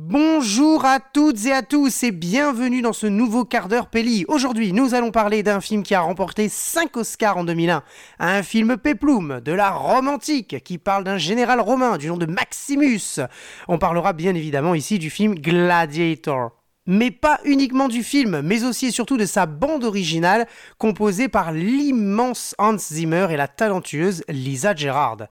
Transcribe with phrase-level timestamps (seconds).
[0.00, 4.24] Bonjour à toutes et à tous et bienvenue dans ce nouveau quart d'heure Pelli.
[4.28, 7.82] Aujourd'hui, nous allons parler d'un film qui a remporté 5 Oscars en 2001.
[8.20, 13.18] Un film péplum, de la romantique, qui parle d'un général romain du nom de Maximus.
[13.66, 16.52] On parlera bien évidemment ici du film Gladiator.
[16.86, 20.46] Mais pas uniquement du film, mais aussi et surtout de sa bande originale,
[20.78, 25.26] composée par l'immense Hans Zimmer et la talentueuse Lisa Gerrard.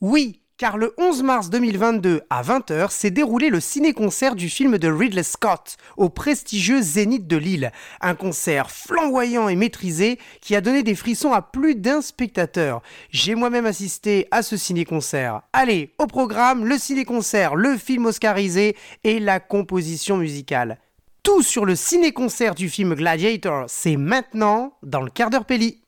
[0.00, 4.90] Oui, car le 11 mars 2022 à 20h s'est déroulé le ciné-concert du film de
[4.90, 7.70] Ridley Scott au prestigieux Zénith de Lille.
[8.00, 12.82] Un concert flamboyant et maîtrisé qui a donné des frissons à plus d'un spectateur.
[13.10, 15.42] J'ai moi-même assisté à ce ciné-concert.
[15.52, 20.78] Allez, au programme, le ciné-concert, le film oscarisé et la composition musicale.
[21.22, 25.82] Tout sur le ciné-concert du film Gladiator, c'est maintenant dans le quart d'heure Pelli.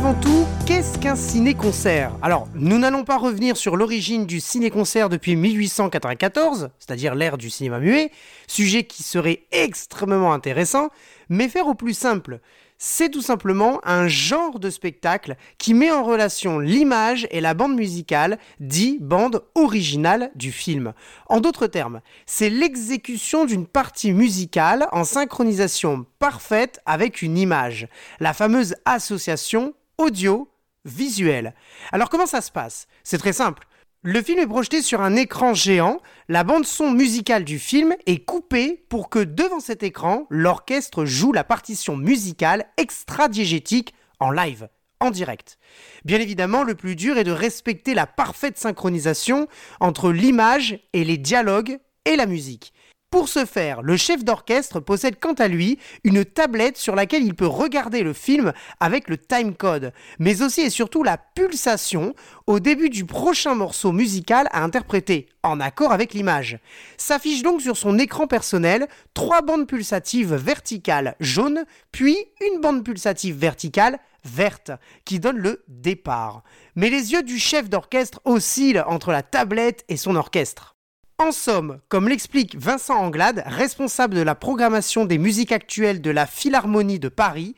[0.00, 2.16] Avant tout, qu'est-ce qu'un ciné-concert?
[2.22, 7.80] Alors, nous n'allons pas revenir sur l'origine du ciné-concert depuis 1894, c'est-à-dire l'ère du cinéma
[7.80, 8.10] muet,
[8.46, 10.88] sujet qui serait extrêmement intéressant,
[11.28, 12.40] mais faire au plus simple.
[12.78, 17.76] C'est tout simplement un genre de spectacle qui met en relation l'image et la bande
[17.76, 20.94] musicale, dit bande originale du film.
[21.28, 27.86] En d'autres termes, c'est l'exécution d'une partie musicale en synchronisation parfaite avec une image,
[28.18, 30.48] la fameuse association audio,
[30.84, 31.54] visuel.
[31.92, 32.86] Alors comment ça se passe?
[33.04, 33.66] C'est très simple.
[34.02, 38.24] Le film est projeté sur un écran géant, la bande son musicale du film est
[38.24, 45.10] coupée pour que devant cet écran, l'orchestre joue la partition musicale extra-diégétique en live, en
[45.10, 45.58] direct.
[46.06, 49.48] Bien évidemment, le plus dur est de respecter la parfaite synchronisation
[49.80, 52.72] entre l'image et les dialogues et la musique.
[53.10, 57.34] Pour ce faire, le chef d'orchestre possède quant à lui une tablette sur laquelle il
[57.34, 62.14] peut regarder le film avec le timecode, mais aussi et surtout la pulsation
[62.46, 66.60] au début du prochain morceau musical à interpréter, en accord avec l'image.
[66.98, 72.16] S'affiche donc sur son écran personnel trois bandes pulsatives verticales jaunes, puis
[72.52, 74.70] une bande pulsative verticale verte,
[75.04, 76.44] qui donne le départ.
[76.76, 80.76] Mais les yeux du chef d'orchestre oscillent entre la tablette et son orchestre.
[81.20, 86.26] En somme, comme l'explique Vincent Anglade, responsable de la programmation des musiques actuelles de la
[86.26, 87.54] Philharmonie de Paris,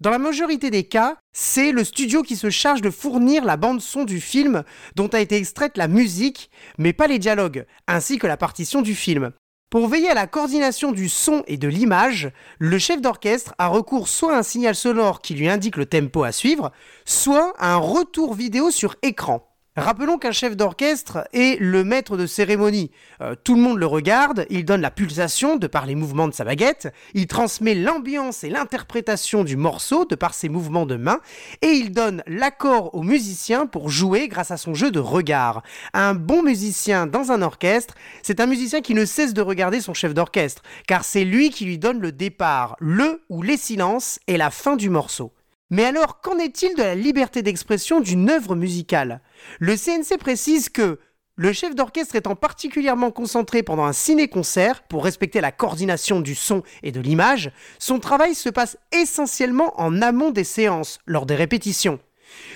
[0.00, 3.82] dans la majorité des cas, c'est le studio qui se charge de fournir la bande
[3.82, 4.62] son du film
[4.96, 8.94] dont a été extraite la musique, mais pas les dialogues, ainsi que la partition du
[8.94, 9.32] film.
[9.68, 14.08] Pour veiller à la coordination du son et de l'image, le chef d'orchestre a recours
[14.08, 16.72] soit à un signal sonore qui lui indique le tempo à suivre,
[17.04, 19.51] soit à un retour vidéo sur écran.
[19.76, 22.90] Rappelons qu'un chef d'orchestre est le maître de cérémonie.
[23.22, 26.34] Euh, tout le monde le regarde, il donne la pulsation de par les mouvements de
[26.34, 31.20] sa baguette, il transmet l'ambiance et l'interprétation du morceau de par ses mouvements de main,
[31.62, 35.62] et il donne l'accord au musicien pour jouer grâce à son jeu de regard.
[35.94, 39.94] Un bon musicien dans un orchestre, c'est un musicien qui ne cesse de regarder son
[39.94, 44.36] chef d'orchestre, car c'est lui qui lui donne le départ, le ou les silences et
[44.36, 45.32] la fin du morceau.
[45.72, 49.22] Mais alors, qu'en est-il de la liberté d'expression d'une œuvre musicale?
[49.58, 51.00] Le CNC précise que
[51.36, 56.62] le chef d'orchestre étant particulièrement concentré pendant un ciné-concert pour respecter la coordination du son
[56.82, 62.00] et de l'image, son travail se passe essentiellement en amont des séances, lors des répétitions.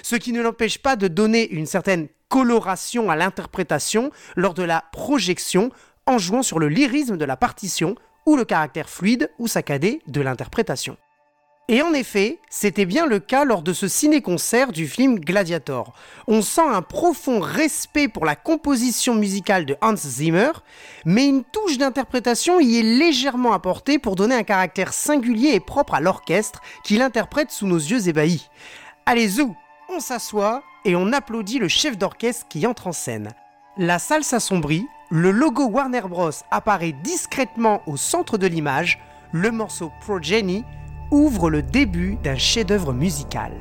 [0.03, 4.85] Ce qui ne l'empêche pas de donner une certaine coloration à l'interprétation lors de la
[4.93, 5.71] projection
[6.05, 7.95] en jouant sur le lyrisme de la partition
[8.27, 10.99] ou le caractère fluide ou saccadé de l'interprétation.
[11.69, 15.95] Et en effet, c'était bien le cas lors de ce ciné-concert du film Gladiator.
[16.29, 20.53] On sent un profond respect pour la composition musicale de Hans Zimmer,
[21.05, 25.95] mais une touche d'interprétation y est légèrement apportée pour donner un caractère singulier et propre
[25.95, 28.49] à l'orchestre qui l'interprète sous nos yeux ébahis.
[29.05, 29.57] Allez zou,
[29.89, 33.33] on s'assoit et on applaudit le chef d'orchestre qui entre en scène.
[33.77, 39.01] La salle s'assombrit, le logo Warner Bros apparaît discrètement au centre de l'image,
[39.33, 40.65] le morceau Progeny
[41.11, 43.53] ouvre le début d'un chef-d'œuvre musical.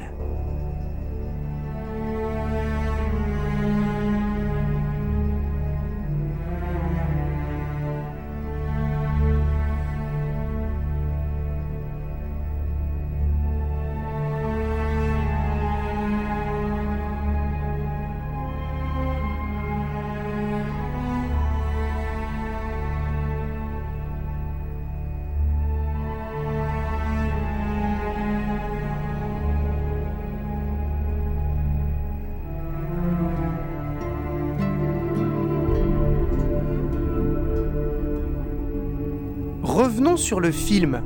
[39.95, 41.01] Revenons sur le film.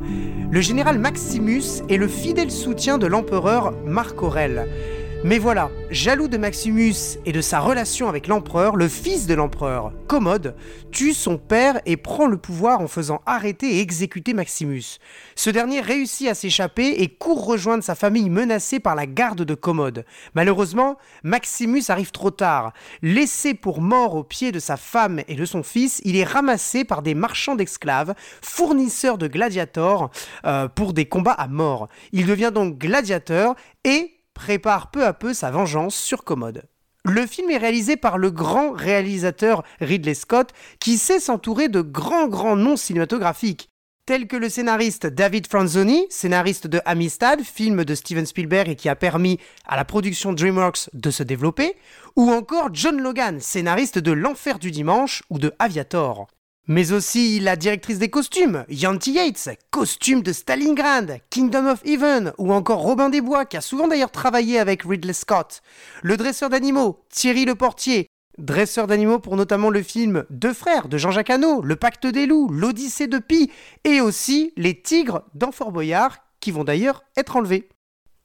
[0.49, 4.67] Le général Maximus est le fidèle soutien de l'empereur Marc Aurèle.
[5.25, 9.91] Mais voilà, jaloux de Maximus et de sa relation avec l'empereur, le fils de l'empereur,
[10.07, 10.55] Commode,
[10.91, 14.97] tue son père et prend le pouvoir en faisant arrêter et exécuter Maximus.
[15.35, 19.55] Ce dernier réussit à s'échapper et court rejoindre sa famille menacée par la garde de
[19.55, 20.05] Commode.
[20.35, 22.71] Malheureusement, Maximus arrive trop tard.
[23.01, 26.85] Laissé pour mort aux pieds de sa femme et de son fils, il est ramassé
[26.85, 30.11] par des marchands d'esclaves, fournisseurs de gladiators
[30.45, 31.89] euh, pour des combats à mort.
[32.13, 36.63] Il devient donc gladiateur et prépare peu à peu sa vengeance sur Commode.
[37.03, 42.29] Le film est réalisé par le grand réalisateur Ridley Scott qui sait s'entourer de grands
[42.29, 43.67] grands noms cinématographiques
[44.05, 48.87] tels que le scénariste David Franzoni, scénariste de Amistad, film de Steven Spielberg et qui
[48.87, 51.75] a permis à la production DreamWorks de se développer,
[52.15, 56.27] ou encore John Logan, scénariste de L'Enfer du Dimanche ou de Aviator.
[56.71, 62.53] Mais aussi la directrice des costumes, Yanti Yates, costume de Stalingrad, Kingdom of Heaven, ou
[62.53, 65.63] encore Robin des Bois, qui a souvent d'ailleurs travaillé avec Ridley Scott.
[66.03, 68.05] Le dresseur d'animaux, Thierry Le Portier,
[68.37, 72.49] dresseur d'animaux pour notamment le film Deux frères de Jean-Jacques Hano, Le Pacte des loups,
[72.49, 73.51] L'Odyssée de Pi,
[73.83, 77.67] et aussi Les Tigres d'Enfort Boyard, qui vont d'ailleurs être enlevés.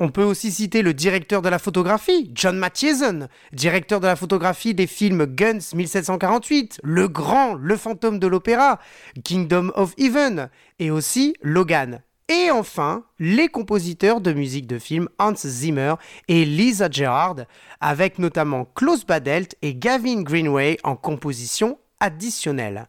[0.01, 4.75] On peut aussi citer le directeur de la photographie, John Mathieson, directeur de la photographie
[4.75, 8.81] des films Guns 1748, Le Grand, Le Fantôme de l'Opéra,
[9.23, 10.51] Kingdom of Heaven,
[10.81, 12.03] et aussi Logan.
[12.29, 15.95] Et enfin, les compositeurs de musique de films Hans Zimmer
[16.27, 17.45] et Lisa Gerard,
[17.81, 22.89] avec notamment Klaus Badelt et Gavin Greenway en composition additionnelle.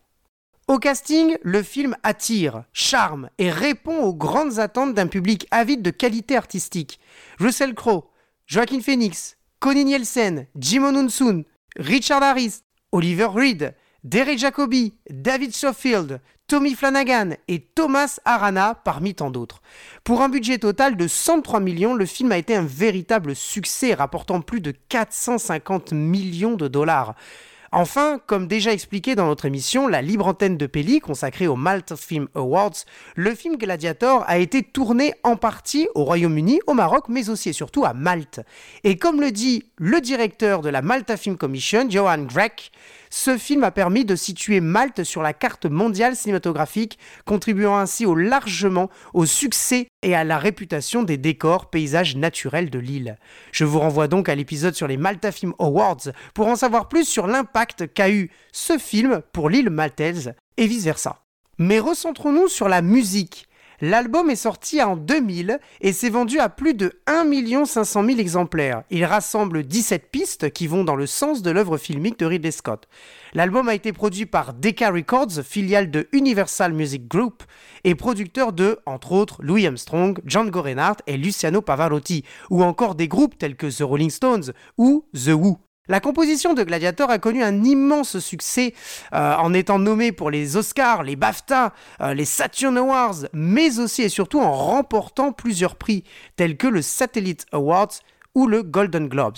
[0.68, 5.92] Au casting, le film attire, charme et répond aux grandes attentes d'un public avide de
[5.92, 7.00] qualité artistique.
[7.40, 8.10] Russell Crowe,
[8.48, 11.44] Joaquin Phoenix, Connie Nielsen, Jimon Unsun,
[11.76, 19.30] Richard Harris, Oliver Reed, Derek Jacobi, David Schofield, Tommy Flanagan et Thomas Arana parmi tant
[19.30, 19.62] d'autres.
[20.04, 24.42] Pour un budget total de 103 millions, le film a été un véritable succès rapportant
[24.42, 27.14] plus de 450 millions de dollars.
[27.78, 31.98] Enfin, comme déjà expliqué dans notre émission, la libre antenne de Pelli consacrée aux Malta
[31.98, 32.86] Film Awards,
[33.18, 37.54] le film Gladiator a été tourné en partie au Royaume-Uni, au Maroc, mais aussi et
[37.54, 38.40] surtout à Malte.
[38.86, 42.72] Et comme le dit le directeur de la Malta Film Commission, Johan Grech,
[43.16, 48.14] ce film a permis de situer Malte sur la carte mondiale cinématographique, contribuant ainsi au
[48.14, 53.18] largement au succès et à la réputation des décors, paysages naturels de l'île.
[53.54, 57.08] Je vous renvoie donc à l'épisode sur les Malta Film Awards pour en savoir plus
[57.08, 61.24] sur l'impact qu'a eu ce film pour l'île maltaise et vice-versa.
[61.58, 63.48] Mais recentrons-nous sur la musique.
[63.82, 68.84] L'album est sorti en 2000 et s'est vendu à plus de 1 500 000 exemplaires.
[68.90, 72.88] Il rassemble 17 pistes qui vont dans le sens de l'œuvre filmique de Ridley Scott.
[73.34, 77.44] L'album a été produit par Decca Records, filiale de Universal Music Group,
[77.84, 83.08] et producteur de, entre autres, Louis Armstrong, John Reinhardt et Luciano Pavarotti, ou encore des
[83.08, 85.65] groupes tels que The Rolling Stones ou The Who.
[85.88, 88.74] La composition de Gladiator a connu un immense succès
[89.14, 94.02] euh, en étant nommé pour les Oscars, les BAFTA, euh, les Saturn Awards, mais aussi
[94.02, 96.04] et surtout en remportant plusieurs prix
[96.38, 98.00] tels que le Satellite Awards
[98.34, 99.38] ou le Golden Globes.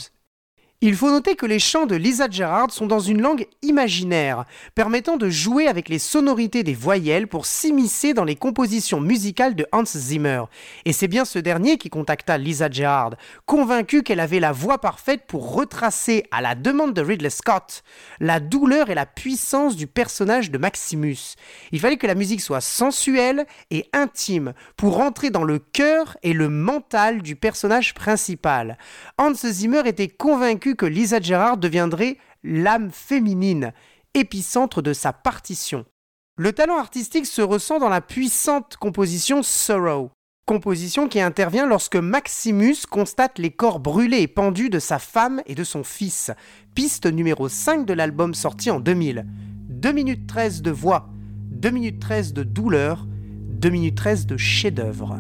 [0.79, 5.17] Il faut noter que les chants de Lisa Gerard sont dans une langue imaginaire, permettant
[5.17, 9.86] de jouer avec les sonorités des voyelles pour s'immiscer dans les compositions musicales de Hans
[9.86, 10.43] Zimmer.
[10.86, 13.15] Et c'est bien ce dernier qui contacta Lisa Gerard,
[13.48, 17.81] convaincu qu'elle avait la voix parfaite pour retracer, à la demande de Ridley Scott,
[18.19, 21.38] la douleur et la puissance du personnage de Maximus.
[21.72, 26.34] Il fallait que la musique soit sensuelle et intime pour entrer dans le cœur et
[26.34, 28.77] le mental du personnage principal.
[29.17, 33.74] Hans Zimmer était convaincu que Lisa Gerard deviendrait l'âme féminine,
[34.13, 35.86] épicentre de sa partition.
[36.38, 40.12] Le talent artistique se ressent dans la puissante composition Sorrow,
[40.47, 45.55] composition qui intervient lorsque Maximus constate les corps brûlés et pendus de sa femme et
[45.55, 46.31] de son fils,
[46.74, 49.25] piste numéro 5 de l'album sorti en 2000.
[49.69, 51.09] 2 minutes 13 de voix,
[51.51, 55.19] 2 minutes 13 de douleur, 2 minutes 13 de chef-d'œuvre.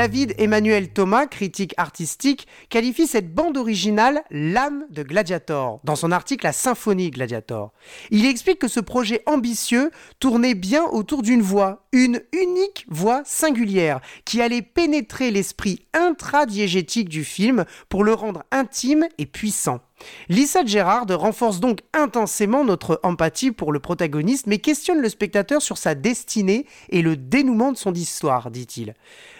[0.00, 6.46] David Emmanuel Thomas, critique artistique, qualifie cette bande originale l'âme de Gladiator dans son article
[6.46, 7.74] La symphonie Gladiator.
[8.10, 14.00] Il explique que ce projet ambitieux tournait bien autour d'une voix, une unique voix singulière
[14.24, 19.80] qui allait pénétrer l'esprit intradiégétique du film pour le rendre intime et puissant.
[20.28, 25.78] Lisa Gerard renforce donc intensément notre empathie pour le protagoniste, mais questionne le spectateur sur
[25.78, 28.94] sa destinée et le dénouement de son histoire, dit-il.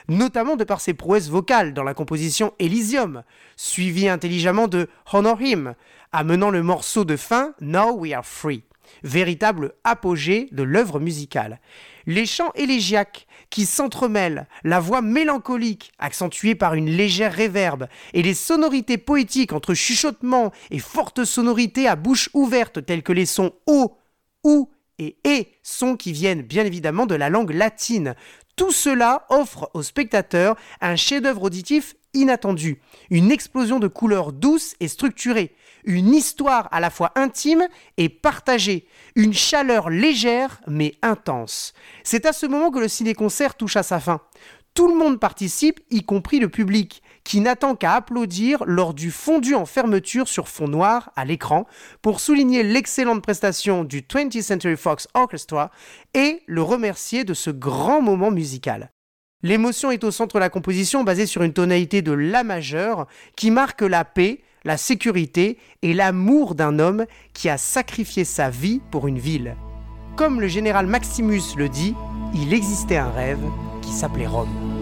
[0.08, 3.22] Notamment de par ses prouesses vocales dans la composition Elysium,
[3.56, 5.74] suivi intelligemment de Honor Him,
[6.12, 8.64] amenant le morceau de fin Now We Are Free,
[9.02, 11.60] véritable apogée de l'œuvre musicale.
[12.06, 18.34] Les chants élégiaques qui s'entremêlent, la voix mélancolique accentuée par une légère réverbe et les
[18.34, 23.96] sonorités poétiques entre chuchotements et fortes sonorités à bouche ouverte tels que les sons O,
[24.44, 28.14] OU et E, sons qui viennent bien évidemment de la langue latine.
[28.56, 32.80] Tout cela offre au spectateur un chef-d'œuvre auditif inattendu,
[33.10, 38.86] une explosion de couleurs douces et structurées, une histoire à la fois intime et partagée,
[39.16, 41.72] une chaleur légère mais intense.
[42.04, 44.20] C'est à ce moment que le ciné-concert touche à sa fin.
[44.74, 49.54] Tout le monde participe, y compris le public, qui n'attend qu'à applaudir lors du fondu
[49.54, 51.66] en fermeture sur fond noir à l'écran
[52.02, 55.70] pour souligner l'excellente prestation du 20th Century Fox Orchestra
[56.14, 58.92] et le remercier de ce grand moment musical.
[59.42, 63.06] L'émotion est au centre de la composition basée sur une tonalité de La majeur
[63.36, 68.80] qui marque la paix, la sécurité et l'amour d'un homme qui a sacrifié sa vie
[68.90, 69.56] pour une ville.
[70.16, 71.94] Comme le général Maximus le dit,
[72.34, 73.40] il existait un rêve
[73.82, 74.79] qui s'appelait Rome.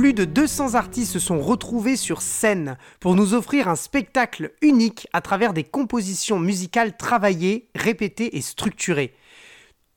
[0.00, 5.06] Plus de 200 artistes se sont retrouvés sur scène pour nous offrir un spectacle unique
[5.12, 9.12] à travers des compositions musicales travaillées, répétées et structurées.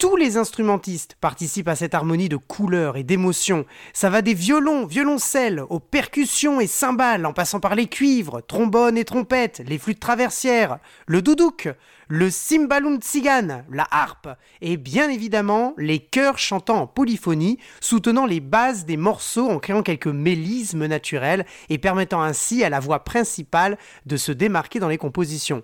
[0.04, 3.66] Tous les instrumentistes participent à cette harmonie de couleurs et d'émotions.
[3.94, 8.98] Ça va des violons, violoncelles, aux percussions et cymbales, en passant par les cuivres, trombones
[8.98, 11.70] et trompettes, les flûtes traversières, le doudouk,
[12.10, 14.28] le cymbalum tzigane, la harpe,
[14.60, 19.84] et bien évidemment les chœurs chantant en polyphonie, soutenant les bases des morceaux en créant
[19.84, 24.98] quelques mélismes naturels et permettant ainsi à la voix principale de se démarquer dans les
[24.98, 25.64] compositions.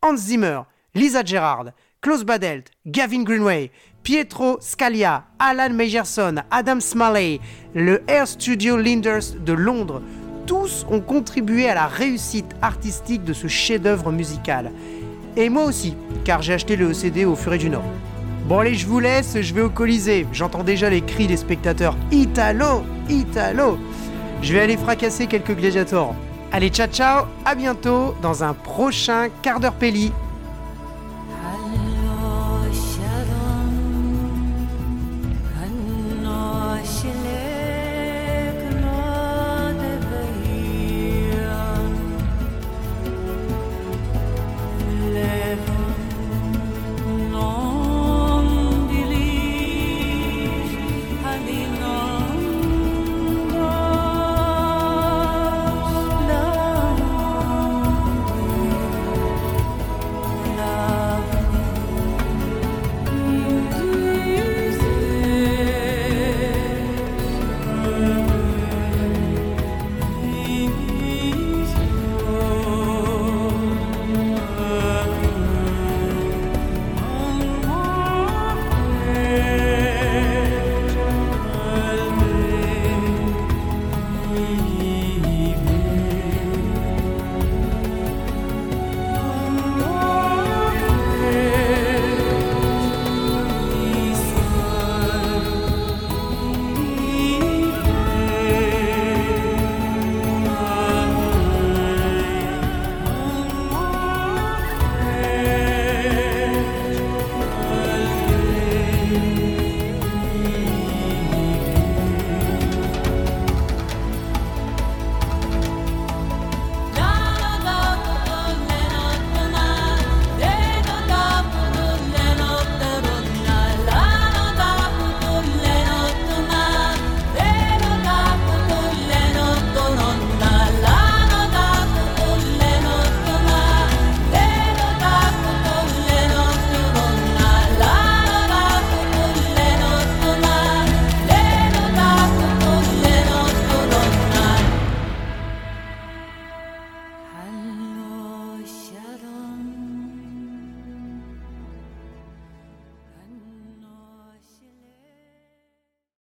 [0.00, 0.60] Hans Zimmer,
[0.94, 3.70] Lisa Gerrard, Klaus Badelt, Gavin Greenway,
[4.02, 7.40] Pietro Scalia, Alan Mejerson, Adam Smalley,
[7.74, 10.00] le Air Studio Linders de Londres,
[10.46, 14.72] tous ont contribué à la réussite artistique de ce chef-d'œuvre musical.
[15.36, 17.84] Et moi aussi, car j'ai acheté le CD au Furet du Nord.
[18.46, 20.26] Bon allez, je vous laisse, je vais au Colisée.
[20.32, 21.98] J'entends déjà les cris des spectateurs.
[22.10, 23.78] Italo, Italo.
[24.40, 26.14] Je vais aller fracasser quelques gladiators.
[26.50, 30.12] Allez, ciao ciao, à bientôt dans un prochain quart d'heure Pelli.